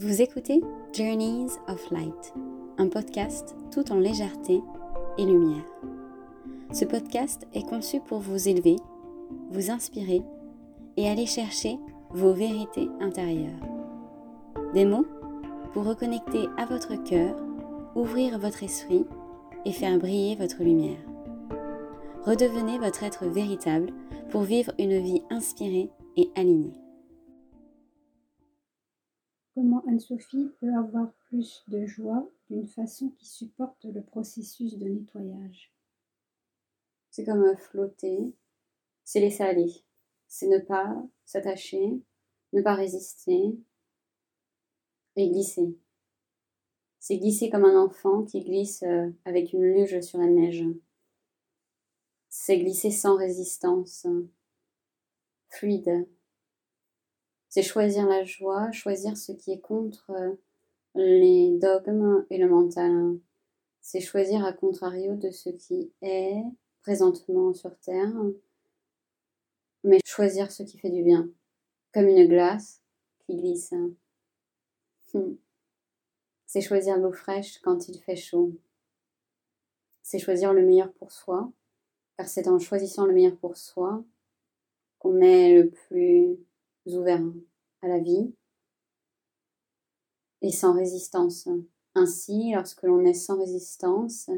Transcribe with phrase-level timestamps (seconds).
[0.00, 0.60] Vous écoutez
[0.92, 2.34] Journeys of Light,
[2.78, 4.60] un podcast tout en légèreté
[5.18, 5.64] et lumière.
[6.72, 8.74] Ce podcast est conçu pour vous élever,
[9.50, 10.22] vous inspirer
[10.96, 11.78] et aller chercher
[12.10, 13.60] vos vérités intérieures.
[14.74, 15.06] Des mots
[15.72, 17.36] pour reconnecter à votre cœur,
[17.94, 19.06] ouvrir votre esprit
[19.64, 20.98] et faire briller votre lumière.
[22.24, 23.92] Redevenez votre être véritable
[24.30, 26.83] pour vivre une vie inspirée et alignée.
[29.54, 35.72] Comment Anne-Sophie peut avoir plus de joie d'une façon qui supporte le processus de nettoyage
[37.10, 38.34] C'est comme flotter,
[39.04, 39.72] c'est laisser aller,
[40.26, 42.02] c'est ne pas s'attacher,
[42.52, 43.56] ne pas résister
[45.14, 45.78] et glisser.
[46.98, 50.64] C'est glisser comme un enfant qui glisse euh, avec une luge sur la neige.
[52.28, 54.06] C'est glisser sans résistance,
[55.48, 56.08] fluide,
[57.54, 60.34] c'est choisir la joie, choisir ce qui est contre euh,
[60.96, 63.16] les dogmes et le mental.
[63.80, 66.42] C'est choisir à contrario de ce qui est
[66.82, 68.12] présentement sur Terre,
[69.84, 71.28] mais choisir ce qui fait du bien,
[71.92, 72.82] comme une glace
[73.20, 73.72] qui glisse.
[75.12, 75.34] Hmm.
[76.46, 78.50] C'est choisir l'eau fraîche quand il fait chaud.
[80.02, 81.52] C'est choisir le meilleur pour soi,
[82.16, 84.02] car c'est en choisissant le meilleur pour soi
[84.98, 86.36] qu'on est le plus
[86.86, 87.22] ouvert
[87.82, 88.34] à la vie
[90.42, 91.48] et sans résistance.
[91.94, 94.30] Ainsi, lorsque l'on est sans résistance,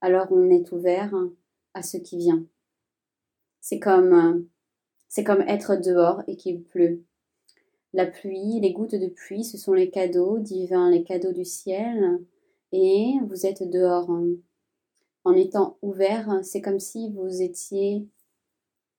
[0.00, 1.14] alors on est ouvert
[1.74, 2.44] à ce qui vient.
[3.60, 4.46] C'est comme,
[5.08, 7.04] c'est comme être dehors et qu'il pleut.
[7.92, 12.20] La pluie, les gouttes de pluie, ce sont les cadeaux divins, les cadeaux du ciel,
[12.72, 14.08] et vous êtes dehors.
[15.24, 18.06] En étant ouvert, c'est comme si vous étiez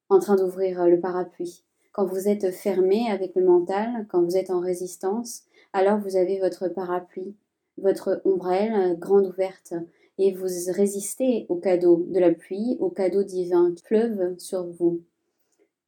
[0.09, 1.63] en train d'ouvrir le parapluie.
[1.91, 5.43] Quand vous êtes fermé avec le mental, quand vous êtes en résistance,
[5.73, 7.35] alors vous avez votre parapluie,
[7.77, 9.73] votre ombrelle euh, grande ouverte,
[10.17, 15.01] et vous résistez au cadeau de la pluie, au cadeau divin qui pleuve sur vous.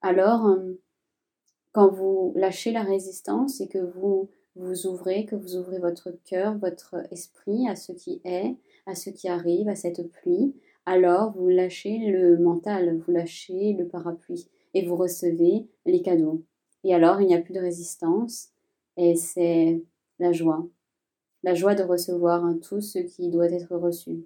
[0.01, 0.73] Alors, euh,
[1.71, 6.57] quand vous lâchez la résistance et que vous vous ouvrez, que vous ouvrez votre cœur,
[6.57, 10.53] votre esprit à ce qui est, à ce qui arrive, à cette pluie,
[10.85, 16.43] alors vous lâchez le mental, vous lâchez le parapluie et vous recevez les cadeaux.
[16.83, 18.49] Et alors, il n'y a plus de résistance
[18.97, 19.81] et c'est
[20.19, 20.67] la joie.
[21.43, 24.25] La joie de recevoir tout ce qui doit être reçu.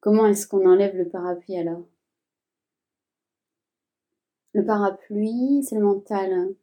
[0.00, 1.84] Comment est-ce qu'on enlève le parapluie alors?
[4.52, 6.54] Le parapluie, c'est le mental.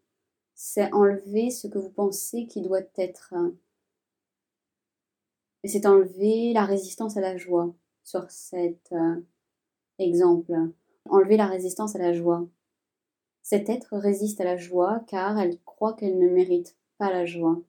[0.56, 3.34] C'est enlever ce que vous pensez qui doit être.
[5.64, 7.74] Et c'est enlever la résistance à la joie
[8.04, 9.22] sur cet euh,
[10.00, 10.54] exemple
[11.10, 12.48] enlever la résistance à la joie.
[13.42, 17.62] Cet être résiste à la joie car elle croit qu'elle ne mérite pas la joie,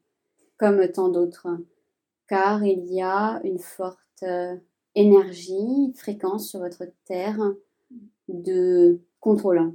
[0.57, 1.49] comme tant d'autres,
[2.29, 4.57] car il y a une forte euh,
[4.95, 7.41] énergie, fréquence sur votre terre
[8.29, 9.75] de contrôle.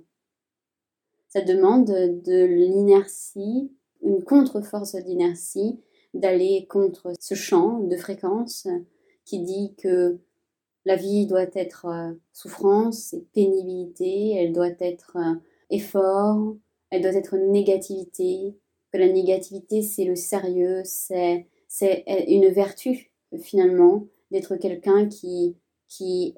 [1.28, 3.72] Ça demande de l'inertie,
[4.02, 5.80] une contre-force d'inertie,
[6.14, 8.68] d'aller contre ce champ de fréquence
[9.26, 10.20] qui dit que
[10.86, 15.36] la vie doit être euh, souffrance et pénibilité, elle doit être euh,
[15.70, 16.56] effort,
[16.90, 18.58] elle doit être négativité,
[18.92, 21.48] que la négativité c'est le sérieux, c'est
[22.28, 25.56] une vertu finalement d'être quelqu'un qui,
[25.88, 26.36] qui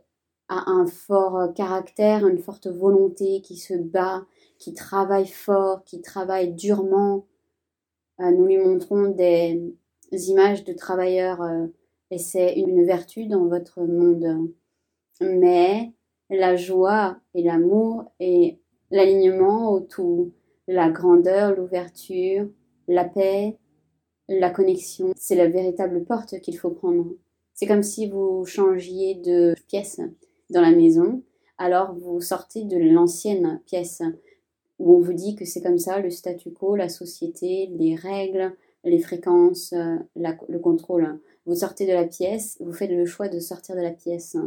[0.50, 4.26] a un fort caractère, une forte volonté, qui se bat,
[4.58, 7.26] qui travaille fort, qui travaille durement.
[8.20, 9.74] Euh, nous lui montrons des
[10.12, 11.42] images de travailleurs
[12.12, 14.52] et c'est une vertu dans votre monde.
[15.22, 15.94] Mais
[16.30, 18.60] la joie et l'amour et
[18.92, 20.34] l'alignement au tout,
[20.68, 22.48] la grandeur, l'ouverture,
[22.88, 23.58] la paix,
[24.28, 27.08] la connexion, c'est la véritable porte qu'il faut prendre.
[27.54, 30.02] C'est comme si vous changiez de pièce
[30.50, 31.24] dans la maison,
[31.58, 34.02] alors vous sortez de l'ancienne pièce
[34.80, 38.56] où on vous dit que c'est comme ça le statu quo, la société, les règles,
[38.84, 39.74] les fréquences,
[40.16, 41.20] le contrôle.
[41.46, 44.38] Vous sortez de la pièce, vous faites le choix de sortir de la pièce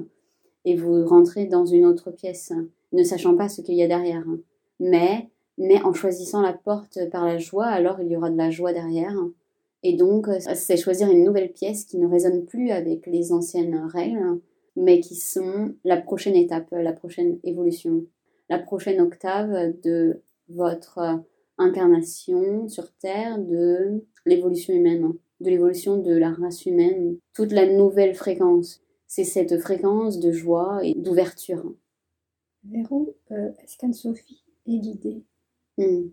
[0.64, 2.52] et vous rentrez dans une autre pièce,
[2.93, 4.25] ne sachant pas ce qu'il y a derrière.
[4.81, 8.50] Mais, mais en choisissant la porte par la joie, alors il y aura de la
[8.50, 9.17] joie derrière.
[9.82, 14.41] Et donc, c'est choisir une nouvelle pièce qui ne résonne plus avec les anciennes règles,
[14.76, 18.05] mais qui sont la prochaine étape, la prochaine évolution,
[18.49, 21.20] la prochaine octave de votre
[21.58, 25.12] incarnation sur Terre, de l'évolution humaine
[25.44, 28.82] de l'évolution de la race humaine, toute la nouvelle fréquence.
[29.06, 31.73] C'est cette fréquence de joie et d'ouverture.
[32.64, 35.23] Vers où euh, est-ce qu'Anne-Sophie est guidée?
[35.76, 36.08] Hmm.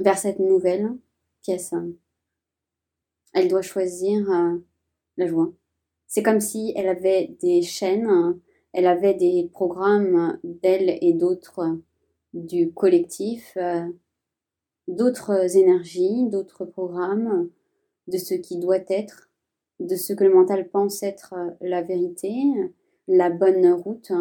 [0.00, 0.90] vers cette nouvelle
[1.40, 1.72] pièce.
[3.32, 4.58] Elle doit choisir euh,
[5.16, 5.50] la joie.
[6.06, 8.38] C'est comme si elle avait des chaînes,
[8.74, 11.78] elle avait des programmes d'elle et d'autres
[12.34, 13.88] du collectif, euh,
[14.88, 17.50] d'autres énergies, d'autres programmes
[18.08, 19.30] de ce qui doit être,
[19.80, 22.32] de ce que le mental pense être la vérité,
[23.08, 24.12] la bonne route.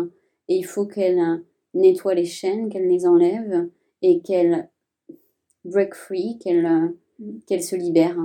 [0.48, 1.44] Et il faut qu'elle
[1.74, 3.69] nettoie les chaînes, qu'elle les enlève
[4.01, 4.69] et qu'elle
[5.63, 6.95] break free, qu'elle
[7.45, 8.18] qu'elle se libère,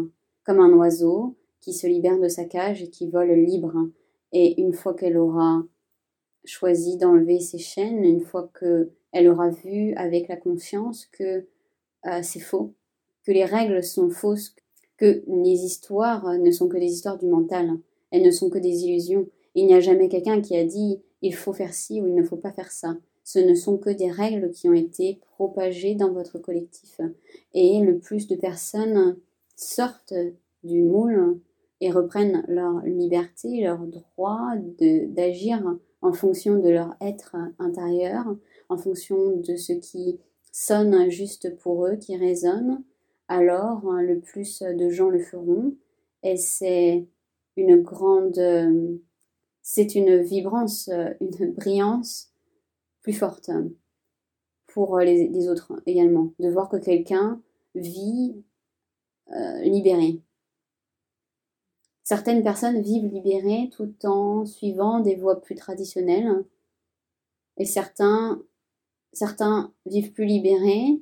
[0.44, 3.74] comme un oiseau qui se libère de sa cage et qui vole libre.
[4.32, 5.62] Et une fois qu'elle aura
[6.44, 11.46] choisi d'enlever ses chaînes, une fois qu'elle aura vu avec la conscience que
[12.06, 12.74] euh, c'est faux,
[13.24, 14.54] que les règles sont fausses,
[14.96, 17.78] que les histoires ne sont que des histoires du mental,
[18.10, 19.26] elles ne sont que des illusions.
[19.54, 22.22] Il n'y a jamais quelqu'un qui a dit il faut faire ci ou il ne
[22.22, 22.96] faut pas faire ça.
[23.24, 27.00] Ce ne sont que des règles qui ont été propagées dans votre collectif.
[27.54, 29.16] Et le plus de personnes
[29.56, 30.14] sortent
[30.62, 31.40] du moule
[31.80, 34.52] et reprennent leur liberté, leur droit
[35.08, 38.24] d'agir en fonction de leur être intérieur,
[38.68, 40.18] en fonction de ce qui
[40.52, 42.82] sonne juste pour eux, qui résonne,
[43.28, 45.74] alors le plus de gens le feront.
[46.22, 47.06] Et c'est
[47.56, 48.40] une grande,
[49.62, 50.90] c'est une vibrance,
[51.20, 52.32] une brillance
[53.02, 53.50] plus forte
[54.66, 57.40] pour les, autres également, de voir que quelqu'un
[57.74, 58.42] vit
[59.32, 60.20] euh, libéré.
[62.04, 66.44] Certaines personnes vivent libérées tout en suivant des voies plus traditionnelles
[67.56, 68.42] et certains,
[69.12, 71.00] certains vivent plus libérés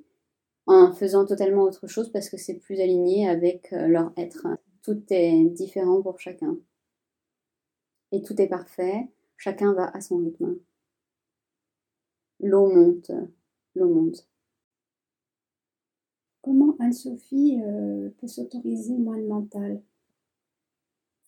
[0.67, 4.47] en faisant totalement autre chose parce que c'est plus aligné avec euh, leur être.
[4.83, 6.57] Tout est différent pour chacun.
[8.13, 10.59] Et tout est parfait, chacun va à son rythme.
[12.41, 13.11] L'eau monte,
[13.75, 14.29] l'eau monte.
[16.43, 19.83] Comment Anne-Sophie euh, peut s'autoriser moins de mental?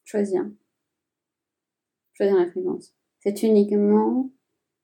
[0.05, 0.47] Choisir.
[2.13, 2.95] Choisir la fréquence.
[3.21, 4.31] C'est uniquement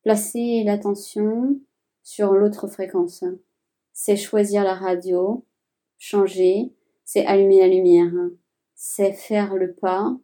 [0.02, 1.60] placer l'attention
[2.02, 3.24] sur l'autre fréquence.
[3.92, 5.44] C'est choisir la radio,
[5.98, 6.72] changer,
[7.04, 8.12] c'est allumer la lumière.
[8.74, 10.16] C'est faire le pas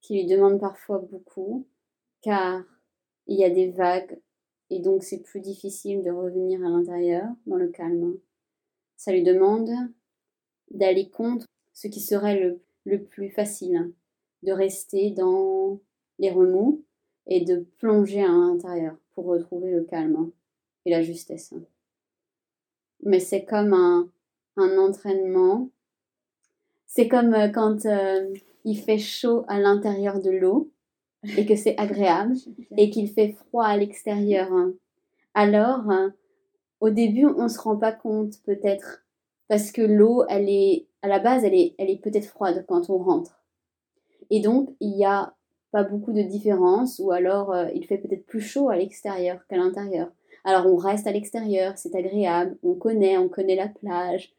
[0.00, 1.66] qui lui demande parfois beaucoup,
[2.22, 2.62] car
[3.26, 4.20] il y a des vagues
[4.70, 8.18] et donc c'est plus difficile de revenir à l'intérieur dans le calme.
[8.96, 9.70] Ça lui demande
[10.70, 13.92] d'aller contre ce qui serait le, le plus facile,
[14.42, 15.80] de rester dans
[16.18, 16.84] les remous
[17.26, 20.30] et de plonger à l'intérieur pour retrouver le calme
[20.84, 21.54] et la justesse.
[23.04, 24.08] Mais c'est comme un,
[24.56, 25.70] un entraînement.
[26.86, 28.32] C'est comme euh, quand euh,
[28.64, 30.70] il fait chaud à l'intérieur de l'eau
[31.36, 32.34] et que c'est agréable
[32.76, 34.48] et qu'il fait froid à l'extérieur.
[35.34, 35.84] Alors,
[36.80, 39.04] au début, on ne se rend pas compte peut-être
[39.48, 42.90] parce que l'eau, elle est à la base, elle est, elle est peut-être froide quand
[42.90, 43.40] on rentre.
[44.30, 45.34] Et donc, il n'y a
[45.70, 49.56] pas beaucoup de différence, ou alors euh, il fait peut-être plus chaud à l'extérieur qu'à
[49.56, 50.10] l'intérieur.
[50.48, 54.32] Alors on reste à l'extérieur, c'est agréable, on connaît, on connaît la plage,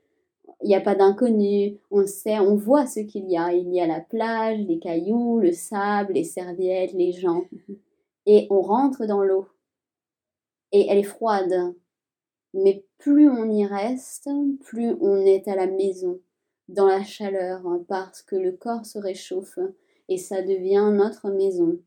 [0.64, 3.54] il n'y a pas d'inconnu, on sait, on voit ce qu'il y a.
[3.54, 7.44] Il y a la plage, les cailloux, le sable, les serviettes, les gens.
[8.25, 9.50] Et on rentre dans l'eau.
[10.72, 11.75] Et elle est froide.
[12.56, 16.20] Mais plus on y reste, plus on est à la maison
[16.70, 19.60] dans la chaleur parce que le corps se réchauffe
[20.08, 21.78] et ça devient notre maison.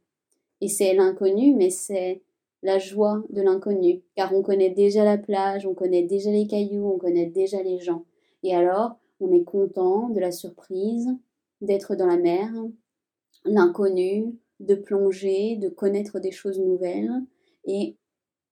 [0.60, 2.22] Et c'est l'inconnu, mais c'est
[2.62, 6.86] la joie de l'inconnu, car on connaît déjà la plage, on connaît déjà les cailloux,
[6.86, 8.04] on connaît déjà les gens.
[8.42, 11.08] Et alors, on est content de la surprise,
[11.60, 12.50] d'être dans la mer,
[13.44, 17.10] l'inconnu, de plonger, de connaître des choses nouvelles,
[17.64, 17.96] et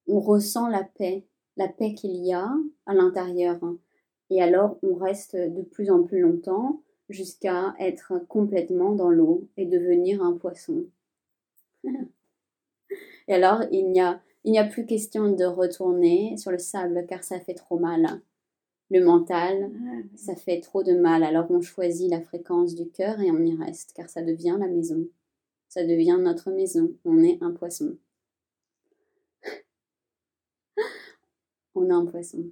[0.07, 1.25] on ressent la paix,
[1.57, 2.51] la paix qu'il y a
[2.85, 3.59] à l'intérieur.
[4.29, 9.65] Et alors, on reste de plus en plus longtemps jusqu'à être complètement dans l'eau et
[9.65, 10.85] devenir un poisson.
[13.31, 17.05] et alors, il n'y a, il n'y a plus question de retourner sur le sable
[17.07, 18.21] car ça fait trop mal.
[18.89, 21.23] Le mental, ah, ça fait trop de mal.
[21.23, 24.67] Alors, on choisit la fréquence du cœur et on y reste car ça devient la
[24.67, 25.07] maison.
[25.69, 26.93] Ça devient notre maison.
[27.05, 27.97] On est un poisson.
[31.75, 32.51] on est un poisson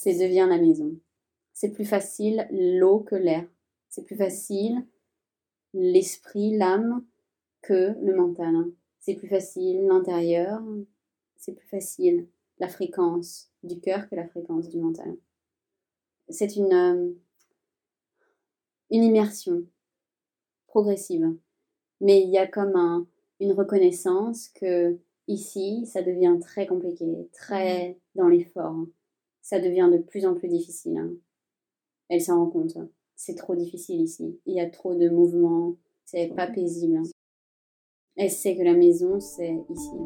[0.00, 0.98] c'est devient la maison.
[1.52, 3.44] C'est plus facile l'eau que l'air.
[3.90, 4.86] C'est plus facile
[5.74, 7.04] l'esprit, l'âme
[7.60, 8.54] que le mental.
[9.00, 10.62] C'est plus facile l'intérieur.
[11.36, 12.28] C'est plus facile
[12.58, 15.16] la fréquence du cœur que la fréquence du mental.
[16.28, 17.10] C'est une, euh,
[18.90, 19.64] une immersion
[20.66, 21.34] progressive.
[22.00, 23.06] Mais il y a comme
[23.40, 28.86] une reconnaissance que ici, ça devient très compliqué, très dans l'effort
[29.42, 30.96] ça devient de plus en plus difficile.
[30.96, 31.10] Hein.
[32.08, 32.76] Elle s'en rend compte.
[33.16, 34.38] C'est trop difficile ici.
[34.46, 35.76] Il y a trop de mouvements.
[36.04, 37.02] C'est pas paisible.
[38.16, 39.96] Elle sait que la maison, c'est ici.